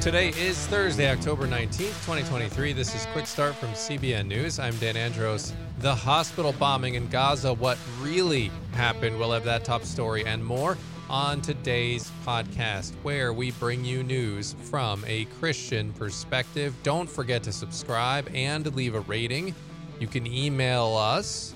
[0.00, 2.72] Today is Thursday, October 19th, 2023.
[2.72, 4.58] This is Quick Start from CBN News.
[4.58, 5.52] I'm Dan Andros.
[5.80, 9.18] The hospital bombing in Gaza, what really happened?
[9.18, 10.78] We'll have that top story and more
[11.10, 16.74] on today's podcast, where we bring you news from a Christian perspective.
[16.82, 19.54] Don't forget to subscribe and leave a rating.
[19.98, 21.54] You can email us,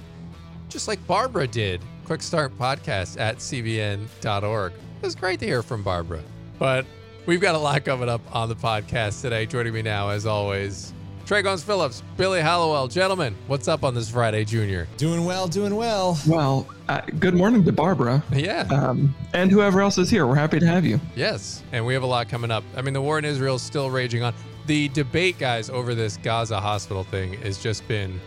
[0.69, 4.73] just like Barbara did, Quick Start Podcast at cbn.org.
[4.73, 6.23] It was great to hear from Barbara.
[6.59, 6.85] But
[7.31, 9.46] we've got a lot coming up on the podcast today.
[9.46, 10.93] Joining me now, as always,
[11.27, 12.89] Trey Goins-Phillips, Billy Hallowell.
[12.89, 14.89] Gentlemen, what's up on this Friday, Junior?
[14.96, 16.18] Doing well, doing well.
[16.27, 18.21] Well, uh, good morning to Barbara.
[18.32, 18.63] Yeah.
[18.73, 20.27] Um, and whoever else is here.
[20.27, 21.01] We're happy to have you.
[21.14, 21.63] Yes.
[21.71, 22.64] And we have a lot coming up.
[22.77, 24.35] I mean, the war in Israel is still raging on.
[24.67, 28.21] The debate, guys, over this Gaza hospital thing has just been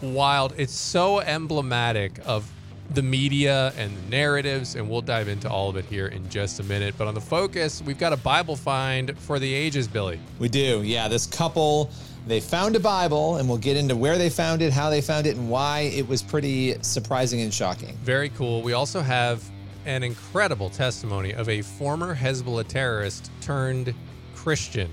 [0.00, 0.52] wild.
[0.56, 2.50] It's so emblematic of
[2.94, 6.60] the media and the narratives, and we'll dive into all of it here in just
[6.60, 6.94] a minute.
[6.98, 10.20] But on the focus, we've got a Bible find for the ages, Billy.
[10.38, 10.82] We do.
[10.82, 11.90] Yeah, this couple,
[12.26, 15.26] they found a Bible, and we'll get into where they found it, how they found
[15.26, 17.96] it, and why it was pretty surprising and shocking.
[18.02, 18.62] Very cool.
[18.62, 19.42] We also have
[19.84, 23.94] an incredible testimony of a former Hezbollah terrorist turned
[24.34, 24.90] Christian.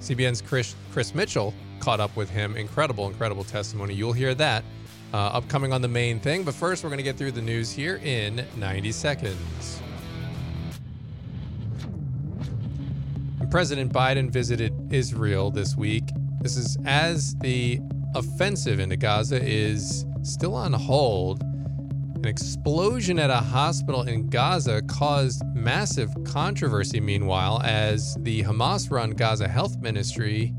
[0.00, 2.56] CBN's Chris, Chris Mitchell caught up with him.
[2.56, 3.94] Incredible, incredible testimony.
[3.94, 4.64] You'll hear that
[5.12, 6.44] uh, upcoming on the main thing.
[6.44, 9.80] But first, we're going to get through the news here in 90 seconds.
[13.50, 16.02] President Biden visited Israel this week.
[16.40, 17.80] This is as the
[18.16, 21.40] offensive into Gaza is still on hold.
[22.16, 29.10] An explosion at a hospital in Gaza caused massive controversy, meanwhile, as the Hamas run
[29.10, 30.52] Gaza Health Ministry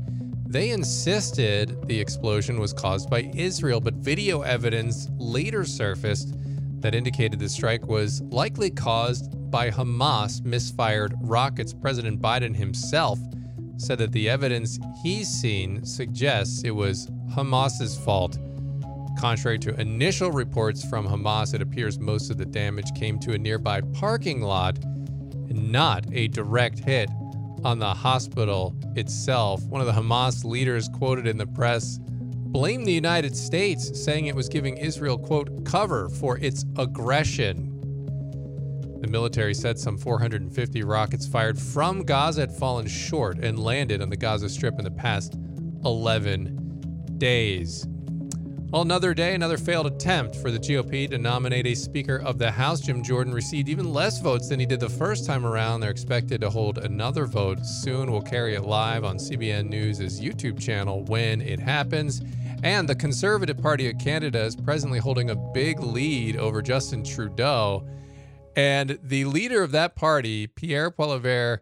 [0.48, 6.34] they insisted the explosion was caused by Israel, but video evidence later surfaced
[6.80, 11.72] that indicated the strike was likely caused by Hamas misfired rockets.
[11.72, 13.18] President Biden himself
[13.76, 18.38] said that the evidence he's seen suggests it was Hamas's fault.
[19.18, 23.38] Contrary to initial reports from Hamas, it appears most of the damage came to a
[23.38, 24.78] nearby parking lot
[25.48, 27.10] and not a direct hit
[27.64, 29.62] on the hospital itself.
[29.64, 31.98] One of the Hamas leaders quoted in the press
[32.56, 37.72] blamed the United States, saying it was giving Israel, quote, cover for its aggression.
[39.02, 44.08] The military said some 450 rockets fired from Gaza had fallen short and landed on
[44.08, 45.34] the Gaza Strip in the past
[45.84, 47.86] 11 days.
[48.76, 52.50] Well, another day, another failed attempt for the GOP to nominate a Speaker of the
[52.50, 52.82] House.
[52.82, 55.80] Jim Jordan received even less votes than he did the first time around.
[55.80, 58.12] They're expected to hold another vote soon.
[58.12, 62.20] We'll carry it live on CBN News' YouTube channel when it happens.
[62.62, 67.82] And the Conservative Party of Canada is presently holding a big lead over Justin Trudeau.
[68.56, 71.60] And the leader of that party, Pierre Poilievre,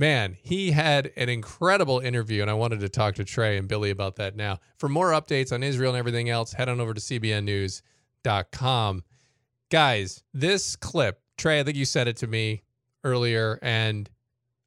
[0.00, 3.90] man, he had an incredible interview, and I wanted to talk to Trey and Billy
[3.90, 4.58] about that now.
[4.78, 9.04] For more updates on Israel and everything else, head on over to cbnnews.com.
[9.70, 12.62] Guys, this clip, Trey, I think you said it to me
[13.04, 14.08] earlier, and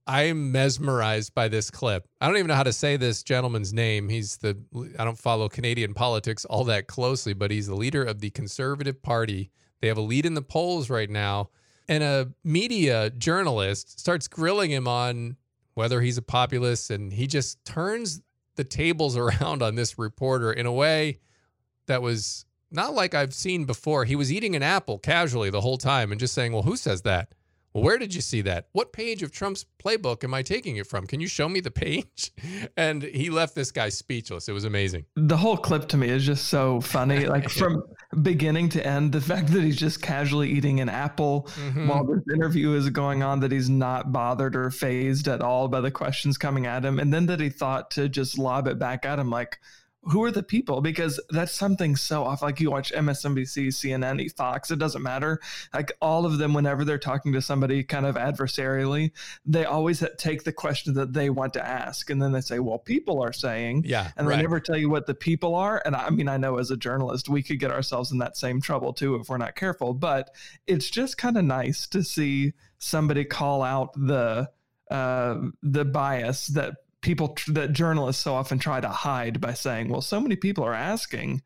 [0.06, 2.08] I'm mesmerized by this clip.
[2.22, 4.10] I don't even know how to say this gentleman's name.
[4.10, 4.56] He's the,
[5.00, 9.02] I don't follow Canadian politics all that closely, but he's the leader of the Conservative
[9.02, 9.50] Party.
[9.82, 11.50] They have a lead in the polls right now
[11.88, 15.38] and a media journalist starts grilling him on
[15.74, 18.22] whether he's a populist and he just turns
[18.56, 21.20] the tables around on this reporter in a way
[21.88, 24.06] that was not like I've seen before.
[24.06, 27.04] He was eating an apple casually the whole time and just saying, "Well, who says
[27.04, 27.34] that?"
[27.74, 28.68] Well, where did you see that?
[28.72, 31.08] What page of Trump's playbook am I taking it from?
[31.08, 32.32] Can you show me the page?
[32.78, 34.48] And he left this guy speechless.
[34.48, 35.06] It was amazing.
[35.16, 37.26] The whole clip to me is just so funny.
[37.34, 37.82] Like from
[38.22, 41.88] beginning to end, the fact that he's just casually eating an apple mm-hmm.
[41.88, 45.82] while this interview is going on, that he's not bothered or fazed at all by
[45.82, 47.00] the questions coming at him.
[47.00, 49.58] And then that he thought to just lob it back at him like,
[50.06, 50.82] who are the people?
[50.82, 52.42] Because that's something so off.
[52.42, 55.40] Like you watch MSNBC, CNN, Fox, it doesn't matter.
[55.74, 59.12] Like all of them, whenever they're talking to somebody kind of adversarially,
[59.46, 62.10] they always take the question that they want to ask.
[62.10, 63.84] And then they say, well, people are saying.
[63.86, 64.12] Yeah.
[64.18, 64.36] And right.
[64.36, 65.82] they never tell you what the people are.
[65.86, 68.62] And I mean, I know as a journalist, we could get ourselves in that same
[68.62, 69.94] trouble too if we're not careful.
[69.94, 70.30] But
[70.68, 74.50] it's just kind of nice to see somebody call out the
[74.92, 80.02] uh, the bias that people that journalists so often try to hide by saying, well,
[80.02, 81.44] so many people are asking.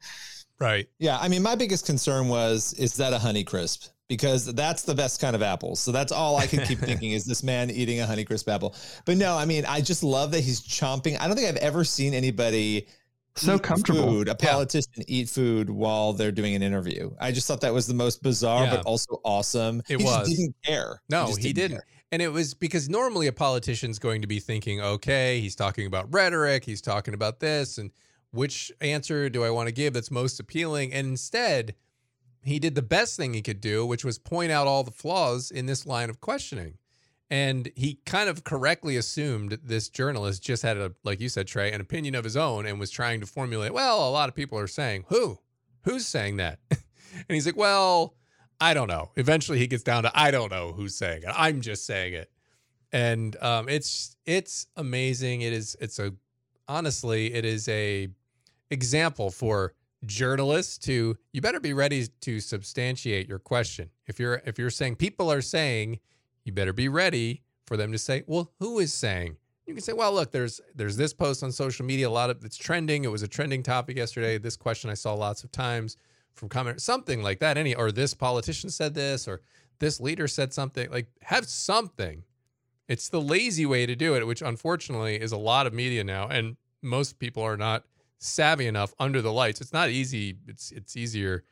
[0.59, 0.88] Right.
[1.00, 1.18] Yeah.
[1.19, 3.89] I mean, my biggest concern was, is that a Honey Crisp?
[4.07, 5.81] Because that's the best kind of apples.
[5.81, 8.74] So that's all I can keep thinking is this man eating a Honey Crisp apple.
[9.04, 11.19] But no, I mean, I just love that he's chomping.
[11.19, 12.88] I don't think I've ever seen anybody
[13.36, 14.04] so comfortable.
[14.04, 15.04] Food, a politician yeah.
[15.07, 17.12] eat food while they're doing an interview.
[17.19, 18.77] I just thought that was the most bizarre, yeah.
[18.77, 19.81] but also awesome.
[19.89, 20.30] It he was.
[20.30, 21.01] didn't care.
[21.09, 21.77] No, he, he didn't.
[21.77, 21.83] didn't.
[22.12, 26.13] And it was because normally a politician's going to be thinking, okay, he's talking about
[26.13, 27.92] rhetoric, he's talking about this, and
[28.31, 30.94] which answer do I want to give that's most appealing?
[30.94, 31.75] And instead,
[32.44, 35.51] he did the best thing he could do, which was point out all the flaws
[35.51, 36.77] in this line of questioning.
[37.30, 41.74] And he kind of correctly assumed this journalist just had a, like you said, Trey,
[41.74, 44.57] an opinion of his own and was trying to formulate, well, a lot of people
[44.57, 45.39] are saying, who?
[45.83, 46.59] Who's saying that?
[46.71, 46.80] and
[47.27, 48.15] he's like, well,
[48.59, 49.12] I don't know.
[49.15, 51.30] Eventually he gets down to, I don't know who's saying it.
[51.36, 52.31] I'm just saying it.
[52.92, 55.42] And um, it's it's amazing.
[55.42, 56.13] It is it's a
[56.68, 58.07] honestly, it is a
[58.71, 59.74] example for
[60.06, 63.89] journalists to you better be ready to substantiate your question.
[64.07, 66.00] If you're if you're saying people are saying,
[66.45, 69.36] you better be ready for them to say, well, who is saying?
[69.65, 72.44] You can say, well, look, there's there's this post on social media, a lot of
[72.45, 73.04] it's trending.
[73.04, 74.38] It was a trending topic yesterday.
[74.38, 75.98] This question I saw lots of times
[76.38, 77.57] from comment, something like that.
[77.57, 79.42] Any or this politician said this, or
[79.80, 80.89] this leader said something.
[80.89, 82.24] Like have something.
[82.88, 86.28] It's the lazy way to do it, which unfortunately is a lot of media now,
[86.28, 87.84] and most people are not
[88.19, 89.62] savvy enough under the lights.
[89.62, 90.38] It's not easy.
[90.48, 91.44] It's it's easier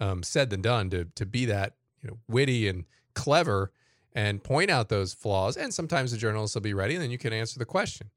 [0.00, 3.72] um, said than done to to be that you know witty and clever
[4.14, 5.56] and point out those flaws.
[5.56, 8.10] And sometimes the journalists will be ready, and then you can answer the question.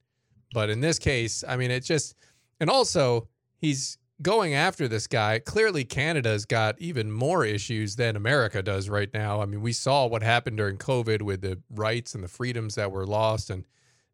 [0.53, 2.15] But in this case, I mean, it just
[2.59, 3.27] and also
[3.57, 5.39] he's going after this guy.
[5.39, 9.41] Clearly, Canada's got even more issues than America does right now.
[9.41, 12.91] I mean, we saw what happened during COVID with the rights and the freedoms that
[12.91, 13.65] were lost, and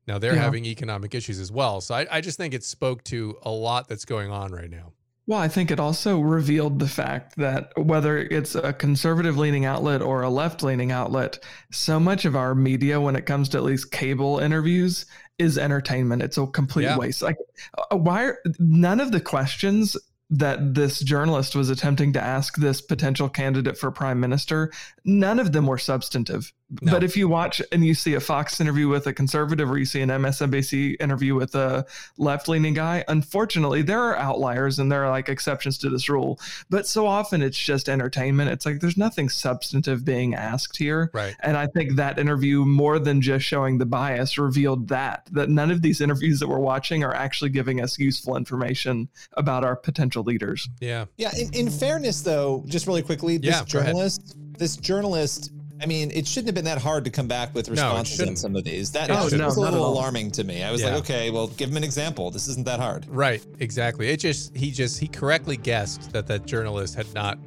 [0.08, 0.42] now they're yeah.
[0.42, 1.82] having economic issues as well.
[1.82, 4.94] So I, I just think it spoke to a lot that's going on right now.
[5.28, 10.02] Well, I think it also revealed the fact that whether it's a conservative leaning outlet
[10.02, 11.40] or a left leaning outlet,
[11.72, 15.06] so much of our media, when it comes to at least cable interviews,
[15.42, 16.22] is entertainment.
[16.22, 16.98] It's a complete yeah.
[16.98, 17.22] waste.
[17.22, 17.38] Like,
[17.78, 19.98] uh, why are none of the questions
[20.30, 24.72] that this journalist was attempting to ask this potential candidate for prime minister,
[25.04, 26.54] none of them were substantive.
[26.82, 26.94] No.
[26.94, 29.84] But if you watch and you see a Fox interview with a conservative or you
[29.86, 31.86] see an MSNBC interview with a
[32.18, 36.40] left leaning guy, unfortunately, there are outliers and there are like exceptions to this rule.
[36.70, 38.52] But so often it's just entertainment.
[38.52, 41.12] It's like there's nothing substantive being asked here.
[41.14, 41.36] Right.
[41.42, 45.72] And I think that interview, more than just showing the bias, revealed that, that none
[45.72, 50.24] of these interviews that we're watching are actually giving us useful information about our potential
[50.24, 50.70] leaders.
[50.80, 51.06] Yeah.
[51.18, 51.32] Yeah.
[51.38, 55.52] In, in fairness, though, just really quickly, this yeah, journalist, this journalist
[55.82, 58.36] I mean, it shouldn't have been that hard to come back with responses no, on
[58.36, 58.92] some of these.
[58.92, 60.64] That, no, no, was a little alarming to me.
[60.64, 60.90] I was yeah.
[60.90, 62.30] like, okay, well, give him an example.
[62.30, 63.08] This isn't that hard.
[63.10, 64.10] Right, exactly.
[64.10, 67.40] It just he just he correctly guessed that that journalist had not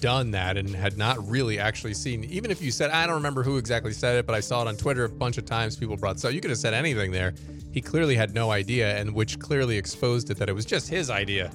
[0.00, 2.24] done that and had not really actually seen.
[2.24, 4.68] Even if you said, I don't remember who exactly said it, but I saw it
[4.68, 5.76] on Twitter a bunch of times.
[5.76, 7.32] People brought so you could have said anything there.
[7.70, 11.10] He clearly had no idea, and which clearly exposed it that it was just his
[11.10, 11.52] idea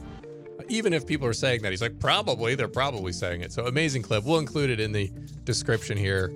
[0.69, 3.51] even if people are saying that, he's like, probably, they're probably saying it.
[3.51, 4.23] So amazing clip.
[4.23, 5.11] We'll include it in the
[5.43, 6.31] description here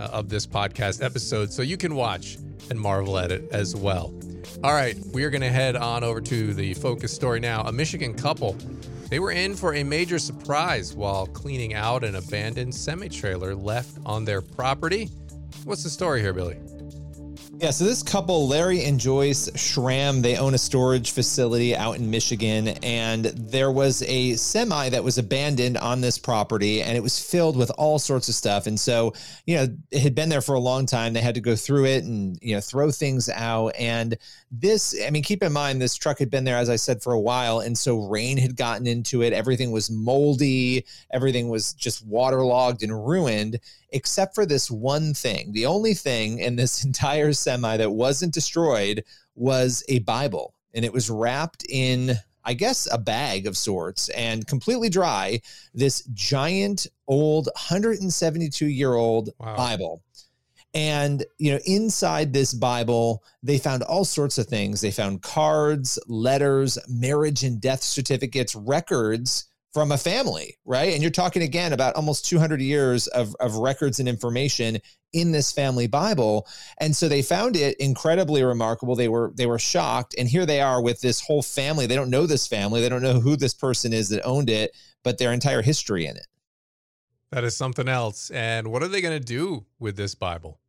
[0.00, 2.38] uh, of this podcast episode so you can watch
[2.70, 4.14] and marvel at it as well.
[4.62, 7.62] All right, we are going to head on over to the focus story now.
[7.62, 8.56] A Michigan couple,
[9.10, 13.98] they were in for a major surprise while cleaning out an abandoned semi trailer left
[14.04, 15.10] on their property.
[15.64, 16.56] What's the story here, Billy?
[17.64, 22.10] Yeah, so this couple, Larry and Joyce Schramm, they own a storage facility out in
[22.10, 27.18] Michigan, and there was a semi that was abandoned on this property, and it was
[27.18, 28.66] filled with all sorts of stuff.
[28.66, 29.14] And so,
[29.46, 31.14] you know, it had been there for a long time.
[31.14, 33.72] They had to go through it and you know throw things out.
[33.78, 34.18] And
[34.52, 37.14] this, I mean, keep in mind, this truck had been there, as I said, for
[37.14, 39.32] a while, and so rain had gotten into it.
[39.32, 40.84] Everything was moldy.
[41.10, 43.58] Everything was just waterlogged and ruined
[43.94, 45.52] except for this one thing.
[45.52, 50.92] The only thing in this entire semi that wasn't destroyed was a Bible, and it
[50.92, 52.14] was wrapped in.
[52.46, 55.40] I guess a bag of sorts and completely dry,
[55.72, 59.56] this giant old 172 year old wow.
[59.56, 60.02] Bible.
[60.74, 64.80] And, you know, inside this Bible, they found all sorts of things.
[64.80, 70.94] They found cards, letters, marriage and death certificates, records from a family, right?
[70.94, 74.78] And you're talking again about almost 200 years of, of records and information
[75.12, 76.46] in this family Bible.
[76.78, 78.94] And so they found it incredibly remarkable.
[78.94, 80.14] They were they were shocked.
[80.16, 81.86] And here they are with this whole family.
[81.86, 82.80] They don't know this family.
[82.80, 86.16] They don't know who this person is that owned it, but their entire history in
[86.16, 86.26] it.
[87.32, 88.30] That is something else.
[88.30, 90.60] And what are they going to do with this Bible?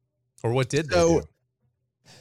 [0.44, 1.28] Or what did they so, do?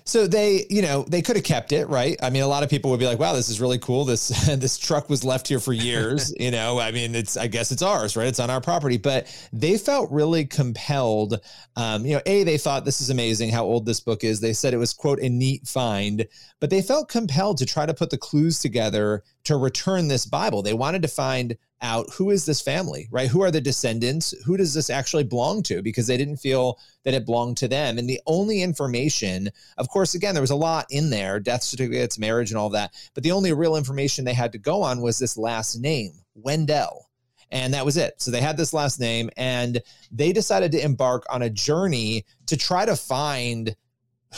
[0.04, 2.16] So they, you know, they could have kept it, right?
[2.22, 4.04] I mean, a lot of people would be like, "Wow, this is really cool.
[4.04, 7.72] This this truck was left here for years." you know, I mean, it's I guess
[7.72, 8.26] it's ours, right?
[8.26, 8.98] It's on our property.
[8.98, 11.40] But they felt really compelled.
[11.76, 14.40] Um, you know, a they thought this is amazing how old this book is.
[14.40, 16.26] They said it was quote a neat find,
[16.60, 20.62] but they felt compelled to try to put the clues together to return this Bible.
[20.62, 23.28] They wanted to find out who is this family, right?
[23.28, 24.34] Who are the descendants?
[24.44, 25.82] Who does this actually belong to?
[25.82, 27.98] Because they didn't feel that it belonged to them.
[27.98, 32.18] And the only information, of course, again, there was a lot in there death certificates,
[32.18, 32.94] marriage, and all that.
[33.14, 37.10] But the only real information they had to go on was this last name, Wendell.
[37.50, 38.14] And that was it.
[38.20, 42.56] So they had this last name and they decided to embark on a journey to
[42.56, 43.76] try to find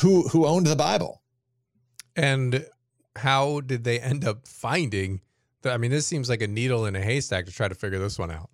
[0.00, 1.23] who who owned the Bible.
[2.14, 2.66] And
[3.16, 5.21] how did they end up finding
[5.66, 8.18] I mean, this seems like a needle in a haystack to try to figure this
[8.18, 8.50] one out.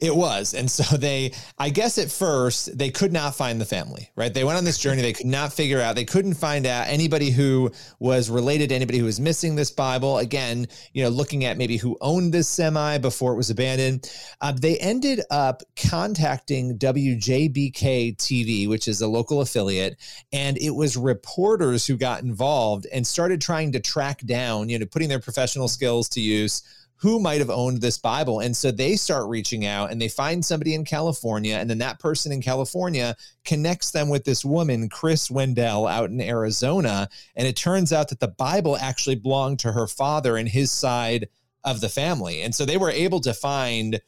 [0.00, 0.54] It was.
[0.54, 4.32] And so they, I guess at first, they could not find the family, right?
[4.32, 5.02] They went on this journey.
[5.02, 8.98] They could not figure out, they couldn't find out anybody who was related to anybody
[8.98, 10.18] who was missing this Bible.
[10.18, 14.10] Again, you know, looking at maybe who owned this semi before it was abandoned.
[14.40, 19.96] Uh, they ended up contacting WJBK TV, which is a local affiliate.
[20.32, 24.86] And it was reporters who got involved and started trying to track down, you know,
[24.86, 26.62] putting their professional skills to use
[27.02, 28.38] who might have owned this Bible.
[28.38, 31.56] And so they start reaching out and they find somebody in California.
[31.56, 36.20] And then that person in California connects them with this woman, Chris Wendell, out in
[36.20, 37.08] Arizona.
[37.34, 41.28] And it turns out that the Bible actually belonged to her father and his side
[41.64, 42.40] of the family.
[42.42, 44.00] And so they were able to find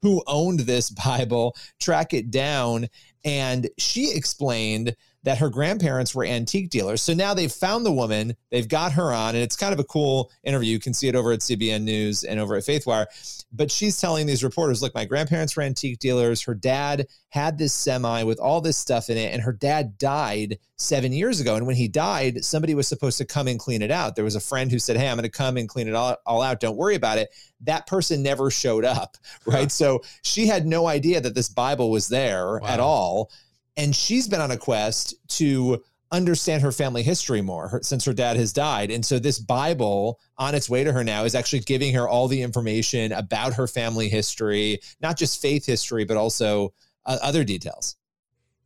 [0.00, 2.88] who owned this Bible, track it down.
[3.26, 7.02] And she explained that her grandparents were antique dealers.
[7.02, 9.84] So now they've found the woman, they've got her on, and it's kind of a
[9.84, 10.70] cool interview.
[10.70, 13.06] You can see it over at CBN News and over at Faithwire.
[13.52, 16.42] But she's telling these reporters, look, my grandparents were antique dealers.
[16.42, 20.58] Her dad had this semi with all this stuff in it, and her dad died
[20.76, 21.56] seven years ago.
[21.56, 24.14] And when he died, somebody was supposed to come and clean it out.
[24.14, 26.16] There was a friend who said, Hey, I'm going to come and clean it all,
[26.24, 26.60] all out.
[26.60, 27.34] Don't worry about it.
[27.62, 29.16] That person never showed up.
[29.46, 29.72] Right.
[29.72, 32.68] so she had no idea that this Bible was there wow.
[32.68, 33.30] at all
[33.78, 38.12] and she's been on a quest to understand her family history more her, since her
[38.12, 38.90] dad has died.
[38.90, 42.28] And so this Bible on its way to her now is actually giving her all
[42.28, 46.72] the information about her family history, not just faith history, but also
[47.06, 47.96] uh, other details.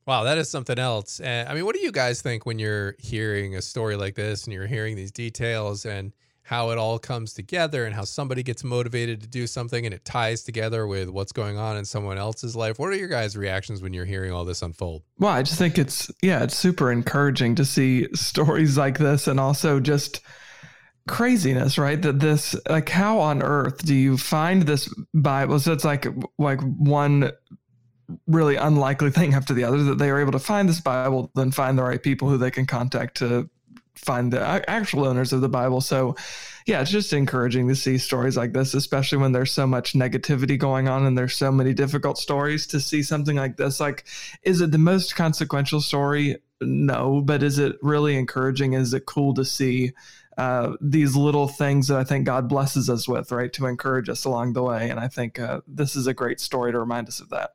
[0.07, 1.21] Wow, that is something else.
[1.21, 4.53] I mean, what do you guys think when you're hearing a story like this and
[4.53, 6.13] you're hearing these details and
[6.53, 10.05] how it all comes together and how somebody gets motivated to do something and it
[10.05, 12.79] ties together with what's going on in someone else's life.
[12.79, 15.03] What are your guys' reactions when you're hearing all this unfold?
[15.19, 19.41] Well, I just think it's, yeah, it's super encouraging to see stories like this and
[19.41, 20.21] also just
[21.09, 22.03] craziness, right?
[22.03, 25.59] That this, like, how on earth do you find this Bible?
[25.59, 26.07] So it's like,
[26.37, 27.33] like one
[28.27, 31.51] really unlikely thing after the other that they are able to find this Bible, then
[31.51, 33.49] find the right people who they can contact to
[33.95, 35.81] find the actual owners of the Bible.
[35.81, 36.17] So,
[36.67, 40.59] yeah, it's just encouraging to see stories like this, especially when there's so much negativity
[40.59, 42.67] going on and there's so many difficult stories.
[42.69, 44.05] To see something like this, like,
[44.43, 46.37] is it the most consequential story?
[46.61, 48.75] No, but is it really encouraging?
[48.75, 49.93] Is it cool to see
[50.39, 54.25] uh, these little things that I think God blesses us with, right, to encourage us
[54.25, 54.89] along the way?
[54.89, 57.51] And I think uh, this is a great story to remind us of that.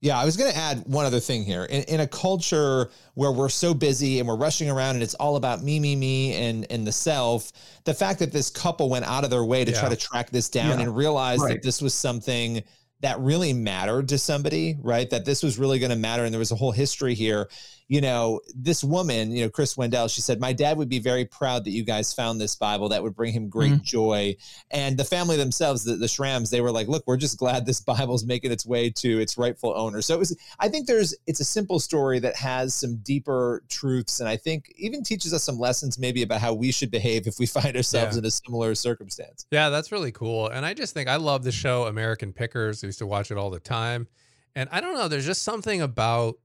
[0.00, 1.64] Yeah, I was going to add one other thing here.
[1.64, 5.34] In, in, a culture where we're so busy and we're rushing around and it's all
[5.34, 7.50] about me, me, me, and and the self,
[7.84, 9.80] the fact that this couple went out of their way to yeah.
[9.80, 10.84] try to track this down yeah.
[10.84, 11.54] and realize right.
[11.54, 12.62] that this was something
[13.00, 15.10] that really mattered to somebody, right?
[15.10, 17.48] That this was really going to matter, and there was a whole history here
[17.88, 21.24] you know, this woman, you know, Chris Wendell, she said, My dad would be very
[21.24, 22.90] proud that you guys found this Bible.
[22.90, 23.82] That would bring him great mm-hmm.
[23.82, 24.36] joy.
[24.70, 27.80] And the family themselves, the, the Schramms, they were like, Look, we're just glad this
[27.80, 30.02] Bible's making its way to its rightful owner.
[30.02, 34.20] So it was, I think there's, it's a simple story that has some deeper truths.
[34.20, 37.38] And I think even teaches us some lessons maybe about how we should behave if
[37.38, 38.20] we find ourselves yeah.
[38.20, 39.46] in a similar circumstance.
[39.50, 40.48] Yeah, that's really cool.
[40.48, 42.84] And I just think I love the show American Pickers.
[42.84, 44.08] I used to watch it all the time.
[44.54, 46.36] And I don't know, there's just something about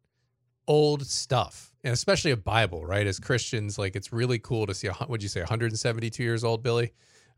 [0.67, 3.07] old stuff and especially a bible right?
[3.07, 6.63] As christians like it's really cool to see a what'd you say 172 years old
[6.63, 6.93] billy?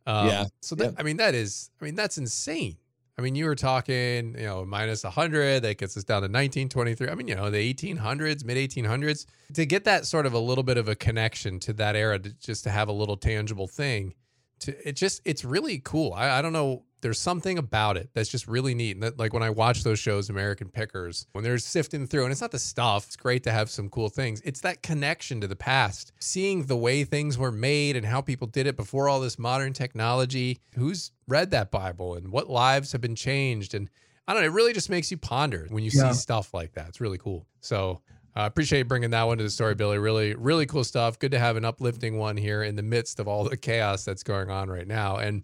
[0.07, 2.77] Um, yeah so that, i mean that is i mean that's insane.
[3.17, 7.09] I mean you were talking you know minus 100 that gets us down to 1923
[7.09, 10.63] i mean you know the 1800s mid 1800s to get that sort of a little
[10.65, 14.13] bit of a connection to that era to, just to have a little tangible thing
[14.59, 16.13] to it just it's really cool.
[16.13, 18.95] I, I don't know there's something about it that's just really neat.
[18.95, 22.31] And that, like when I watch those shows, American Pickers, when they're sifting through, and
[22.31, 24.41] it's not the stuff, it's great to have some cool things.
[24.43, 28.47] It's that connection to the past, seeing the way things were made and how people
[28.47, 30.59] did it before all this modern technology.
[30.73, 33.75] Who's read that Bible and what lives have been changed?
[33.75, 33.87] And
[34.27, 36.11] I don't know, it really just makes you ponder when you yeah.
[36.11, 36.87] see stuff like that.
[36.87, 37.45] It's really cool.
[37.59, 38.01] So
[38.35, 39.99] I uh, appreciate bringing that one to the story, Billy.
[39.99, 41.19] Really, really cool stuff.
[41.19, 44.23] Good to have an uplifting one here in the midst of all the chaos that's
[44.23, 45.17] going on right now.
[45.17, 45.43] And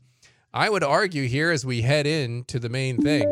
[0.53, 3.23] I would argue here as we head into the main thing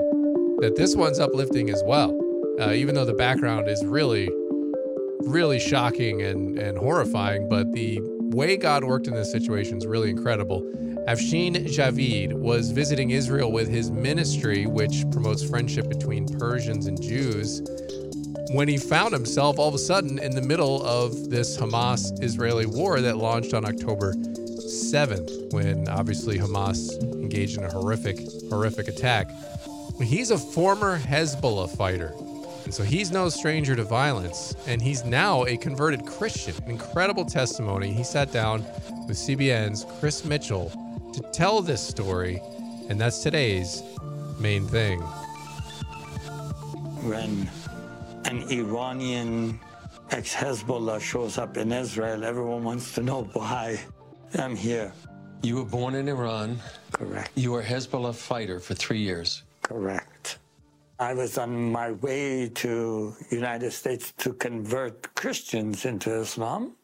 [0.61, 2.17] that this one's uplifting as well,
[2.61, 4.29] uh, even though the background is really,
[5.27, 7.49] really shocking and, and horrifying.
[7.49, 10.61] But the way God worked in this situation is really incredible
[11.09, 17.61] Afshin Javid was visiting Israel with his ministry, which promotes friendship between Persians and Jews,
[18.51, 22.65] when he found himself all of a sudden in the middle of this Hamas Israeli
[22.65, 24.13] war that launched on October
[24.93, 28.19] 7th, when obviously Hamas engaged in a horrific,
[28.49, 29.29] horrific attack.
[30.01, 32.13] He's a former Hezbollah fighter.
[32.63, 36.53] And so he's no stranger to violence, and he's now a converted Christian.
[36.67, 37.91] Incredible testimony.
[37.91, 38.61] He sat down
[39.07, 40.71] with CBN's Chris Mitchell
[41.13, 42.41] to tell this story,
[42.89, 43.83] and that's today's
[44.39, 44.99] main thing.
[47.01, 47.49] When
[48.25, 49.59] an Iranian
[50.11, 53.79] ex Hezbollah shows up in Israel, everyone wants to know why
[54.37, 54.93] I'm here.
[55.41, 56.59] You were born in Iran.
[56.91, 57.31] Correct.
[57.35, 59.43] You were a Hezbollah fighter for three years.
[59.61, 60.39] Correct.
[60.99, 66.75] I was on my way to United States to convert Christians into Islam.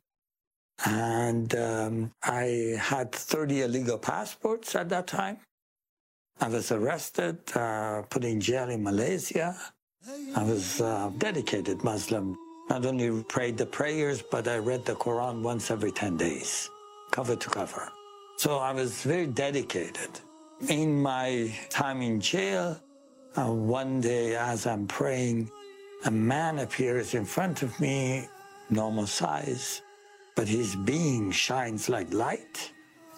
[0.85, 5.37] And um, I had 30 illegal passports at that time.
[6.39, 9.55] I was arrested, uh, put in jail in Malaysia.
[10.35, 12.37] I was a dedicated Muslim.
[12.69, 16.69] Not only prayed the prayers, but I read the Quran once every 10 days,
[17.15, 17.87] cover to cover.
[18.35, 20.11] So I was very dedicated.
[20.67, 22.77] In my time in jail,
[23.37, 25.49] uh, one day as I'm praying,
[26.03, 28.27] a man appears in front of me,
[28.69, 29.81] normal size,
[30.35, 32.73] but his being shines like light.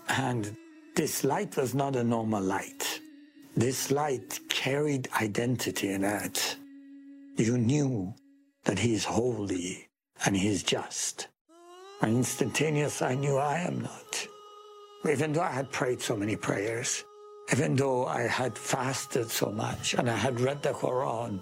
[0.09, 0.55] And
[0.95, 3.01] this light was not a normal light.
[3.55, 6.55] This light carried identity in it.
[7.35, 8.13] You knew
[8.65, 9.89] that he is holy
[10.23, 11.29] and he is just.
[12.01, 14.27] And instantaneous, I knew I am not.
[15.09, 17.03] Even though I had prayed so many prayers,
[17.51, 21.39] even though I had fasted so much and I had read the Quran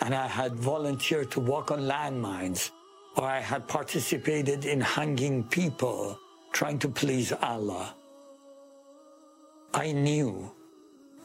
[0.00, 2.70] and I had volunteered to walk on landmines
[3.16, 6.18] or I had participated in hanging people
[6.52, 7.94] trying to please Allah.
[9.72, 10.50] I knew,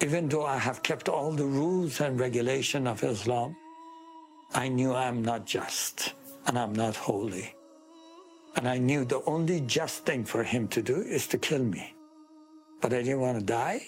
[0.01, 3.55] even though I have kept all the rules and regulation of Islam,
[4.53, 6.13] I knew I'm not just
[6.47, 7.54] and I'm not holy.
[8.55, 11.93] And I knew the only just thing for him to do is to kill me.
[12.81, 13.81] But I didn't want to die.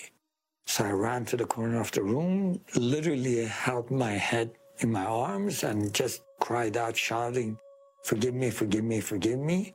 [0.65, 5.05] So I ran to the corner of the room, literally held my head in my
[5.05, 7.57] arms and just cried out, shouting,
[8.03, 9.73] Forgive me, forgive me, forgive me.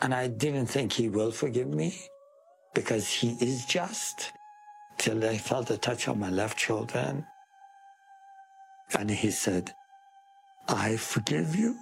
[0.00, 1.94] And I didn't think he will forgive me
[2.74, 4.32] because he is just
[4.98, 7.24] till I felt a touch on my left shoulder.
[8.98, 9.72] And he said,
[10.68, 11.76] I forgive you.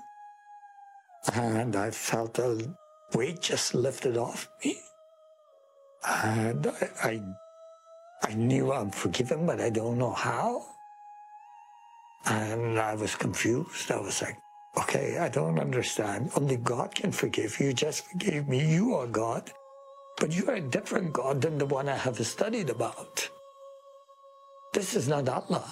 [1.34, 2.58] And I felt a
[3.14, 4.78] weight just lifted off me.
[6.06, 7.22] And I, I,
[8.22, 10.64] I knew I'm forgiven, but I don't know how.
[12.26, 13.90] And I was confused.
[13.90, 14.38] I was like,
[14.78, 16.30] okay, I don't understand.
[16.36, 17.72] Only God can forgive you.
[17.72, 18.74] Just forgive me.
[18.74, 19.52] You are God.
[20.18, 23.28] But you are a different God than the one I have studied about.
[24.72, 25.64] This is not Allah.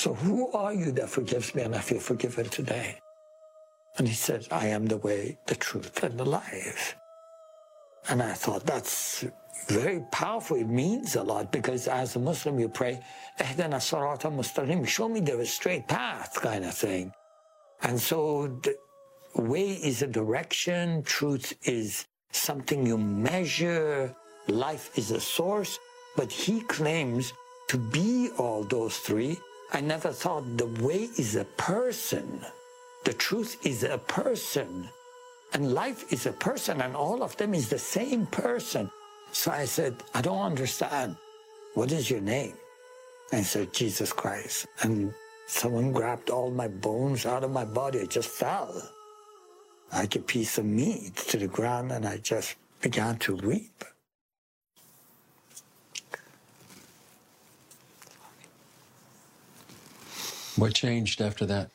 [0.00, 2.98] So who are you that forgives me and I feel forgiven today?
[3.96, 6.96] And he said, I am the way, the truth, and the life.
[8.08, 9.24] And I thought that's
[9.68, 10.56] very powerful.
[10.56, 13.00] It means a lot because as a Muslim, you pray,
[13.38, 17.12] Ehdana sarata mustaqim, show me the straight path kind of thing.
[17.82, 18.76] And so the
[19.36, 24.14] way is a direction, truth is something you measure,
[24.48, 25.78] life is a source,
[26.16, 27.32] but he claims
[27.68, 29.38] to be all those three.
[29.72, 32.44] I never thought the way is a person.
[33.04, 34.88] The truth is a person.
[35.52, 38.90] And life is a person, and all of them is the same person.
[39.32, 41.16] So I said, I don't understand.
[41.74, 42.54] What is your name?
[43.30, 44.66] And I said, Jesus Christ.
[44.82, 45.12] And
[45.46, 48.00] Someone grabbed all my bones out of my body.
[48.00, 48.82] I just fell
[49.92, 53.84] like a piece of meat to the ground, and I just began to weep.
[60.56, 61.70] What changed after that?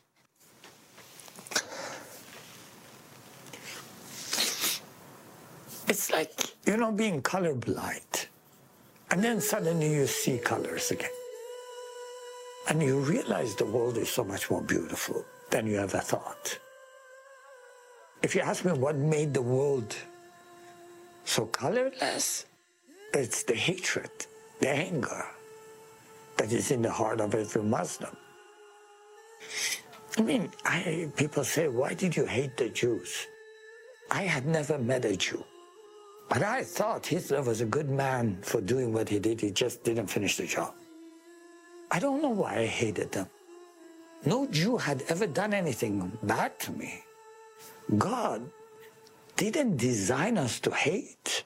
[5.89, 6.31] It's like,
[6.67, 8.27] you know, being colorblind.
[9.09, 11.09] And then suddenly you see colors again.
[12.69, 16.59] And you realize the world is so much more beautiful than you ever thought.
[18.21, 19.95] If you ask me what made the world
[21.25, 22.45] so colorless,
[23.13, 24.11] it's the hatred,
[24.59, 25.25] the anger
[26.37, 28.15] that is in the heart of every Muslim.
[30.17, 33.25] I mean, I, people say, why did you hate the Jews?
[34.11, 35.43] I had never met a Jew.
[36.29, 39.41] But I thought Hitler was a good man for doing what he did.
[39.41, 40.73] He just didn't finish the job.
[41.89, 43.27] I don't know why I hated them.
[44.25, 47.01] No Jew had ever done anything bad to me.
[47.97, 48.43] God
[49.37, 51.43] didn't design us to hate.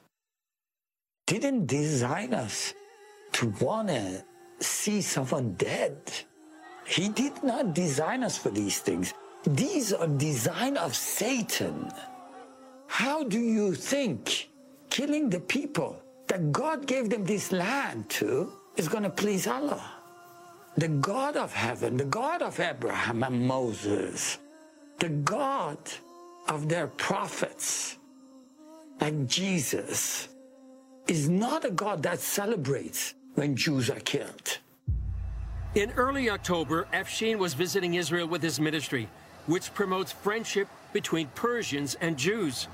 [1.26, 2.74] didn't design us
[3.32, 4.22] to want to
[4.60, 5.96] see someone dead.
[6.84, 9.14] He did not design us for these things.
[9.44, 11.90] These are design of Satan.
[12.86, 14.50] How do you think
[14.94, 19.84] killing the people that God gave them this land to is going to please Allah?
[20.76, 24.38] The God of heaven, the God of Abraham and Moses,
[25.00, 25.78] the God
[26.46, 27.98] of their prophets,
[29.00, 30.28] like Jesus,
[31.08, 34.58] is not a God that celebrates when Jews are killed.
[35.74, 39.08] In early October, Afshin was visiting Israel with his ministry,
[39.46, 42.68] which promotes friendship between Persians and Jews.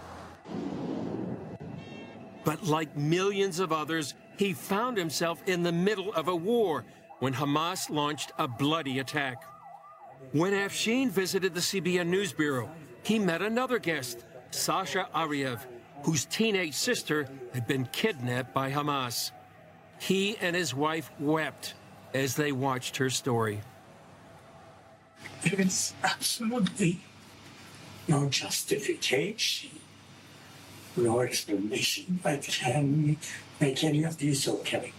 [2.45, 6.85] But like millions of others, he found himself in the middle of a war
[7.19, 9.45] when Hamas launched a bloody attack.
[10.33, 12.71] When Afshin visited the CBN News Bureau,
[13.03, 15.61] he met another guest, Sasha Ariev,
[16.03, 19.33] whose teenage sister had been kidnapped by Hamas.
[19.99, 21.75] He and his wife wept
[22.15, 23.61] as they watched her story.
[25.43, 27.01] There is absolutely
[28.09, 29.71] no justification,
[31.01, 33.17] no explanation that can
[33.61, 34.93] make any of these okay.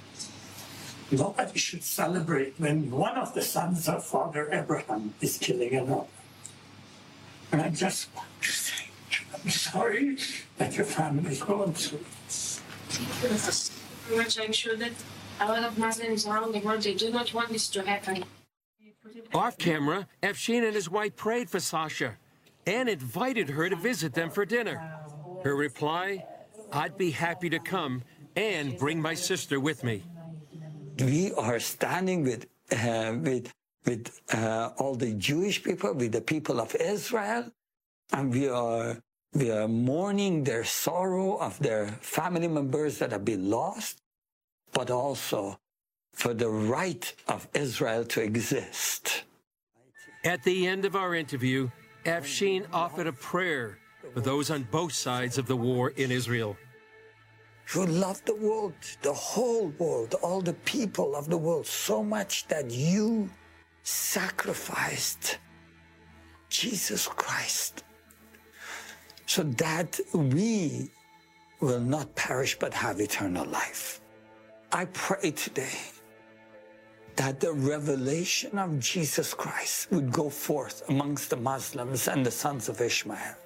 [1.12, 6.08] Nobody should celebrate when one of the sons of Father Abraham is killing another.
[7.52, 8.86] And I just want to say,
[9.34, 10.18] I'm sorry
[10.58, 12.62] that your family is going through this.
[14.08, 14.40] very much.
[14.40, 14.92] I'm sure that
[15.42, 18.24] a lot of Muslims around the world they do not want this to happen.
[19.34, 22.18] Off camera, Afshin and his wife prayed for Sasha
[22.66, 25.01] and invited her to visit them for dinner.
[25.43, 26.25] Her reply,
[26.71, 28.04] I'd be happy to come
[28.36, 30.04] and bring my sister with me.
[30.99, 33.51] We are standing with uh, with
[33.86, 37.51] with uh, all the Jewish people, with the people of Israel,
[38.13, 38.97] and we are
[39.34, 44.01] we are mourning their sorrow of their family members that have been lost,
[44.73, 45.60] but also
[46.13, 49.23] for the right of Israel to exist.
[50.23, 51.69] At the end of our interview,
[52.06, 53.80] Afshin offered a prayer
[54.13, 56.58] for those on both sides of the war in Israel.
[57.74, 62.47] You love the world, the whole world, all the people of the world so much
[62.47, 63.30] that you
[63.84, 65.39] sacrificed
[66.50, 67.84] Jesus Christ
[69.26, 70.91] so that we
[71.62, 74.02] will not perish but have eternal life.
[74.74, 75.80] I pray today
[77.15, 82.67] that the revelation of Jesus Christ would go forth amongst the Muslims and the sons
[82.67, 83.40] of Ishmael.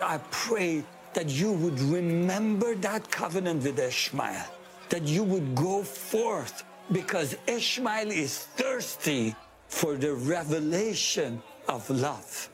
[0.00, 0.84] I pray
[1.14, 4.44] that you would remember that covenant with Ishmael,
[4.88, 9.34] that you would go forth because Ishmael is thirsty
[9.68, 12.48] for the revelation of love,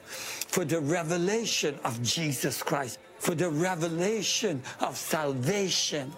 [0.48, 6.12] for the revelation of Jesus Christ, for the revelation of salvation.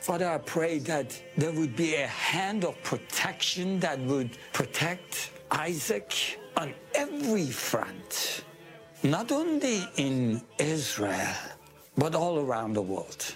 [0.00, 6.38] Father, I pray that there would be a hand of protection that would protect Isaac
[6.56, 8.44] on every front,
[9.02, 11.34] not only in Israel,
[11.96, 13.34] but all around the world.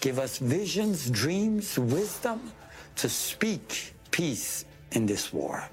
[0.00, 2.52] Give us visions, dreams, wisdom
[2.96, 5.68] to speak peace in this war.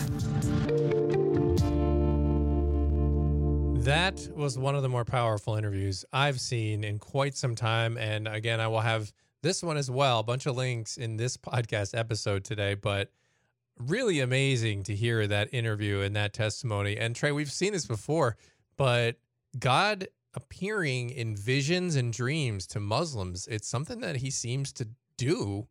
[3.83, 7.97] That was one of the more powerful interviews I've seen in quite some time.
[7.97, 11.37] And again, I will have this one as well, a bunch of links in this
[11.37, 12.75] podcast episode today.
[12.75, 13.11] But
[13.87, 16.97] really amazing to hear that interview and that testimony.
[16.97, 18.37] And Trey, we've seen this before,
[18.77, 19.17] but
[19.59, 25.67] God appearing in visions and dreams to Muslims, it's something that he seems to do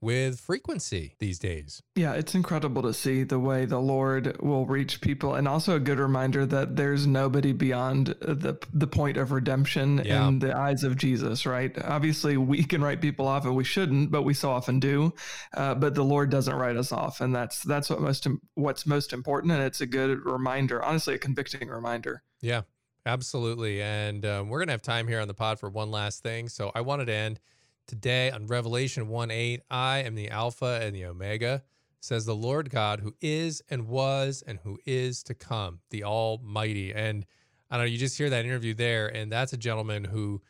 [0.00, 1.82] with frequency these days.
[1.94, 5.80] Yeah, it's incredible to see the way the Lord will reach people and also a
[5.80, 10.28] good reminder that there's nobody beyond the the point of redemption Yeah.
[10.28, 11.76] in the eyes of Jesus, right?
[11.82, 15.14] Obviously, we can write people off and we shouldn't, but we so often do.
[15.54, 19.12] Uh, but the Lord doesn't write us off, and that's that's what most what's most
[19.12, 22.22] important and it's a good reminder, honestly a convicting reminder.
[22.40, 22.62] Yeah,
[23.06, 23.80] absolutely.
[23.82, 26.48] And um, we're going to have time here on the pod for one last thing.
[26.48, 27.40] So I wanted to end
[27.86, 29.62] today on Revelation 1 8.
[29.70, 31.62] I am the Alpha and the Omega,
[32.00, 36.92] says the Lord God, who is and was and who is to come, the Almighty.
[36.92, 37.26] And
[37.70, 40.42] I don't know, you just hear that interview there, and that's a gentleman who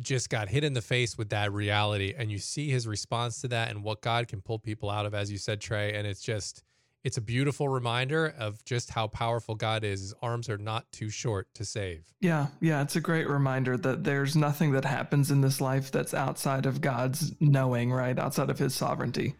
[0.00, 2.14] just got hit in the face with that reality.
[2.16, 5.14] And you see his response to that and what God can pull people out of,
[5.14, 5.94] as you said, Trey.
[5.94, 6.62] And it's just,
[7.04, 10.00] it's a beautiful reminder of just how powerful God is.
[10.00, 12.04] His arms are not too short to save.
[12.20, 16.14] Yeah, yeah, it's a great reminder that there's nothing that happens in this life that's
[16.14, 18.18] outside of God's knowing, right?
[18.18, 19.34] Outside of his sovereignty.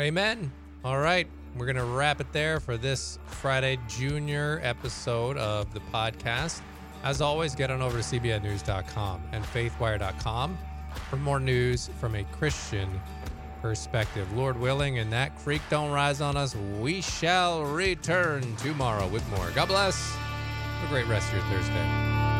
[0.00, 0.50] Amen.
[0.84, 1.28] All right.
[1.56, 6.60] We're going to wrap it there for this Friday Junior episode of the podcast.
[7.02, 10.58] As always, get on over to cbnnews.com and faithwire.com
[11.08, 13.00] for more news from a Christian
[13.66, 14.32] perspective.
[14.36, 19.50] Lord willing, and that creek don't rise on us, we shall return tomorrow with more.
[19.56, 19.96] God bless.
[20.14, 22.35] Have a great rest of your Thursday.